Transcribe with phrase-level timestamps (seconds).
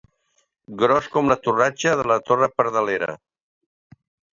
[0.83, 3.15] Gros com la torratxa de la torre Pardalera.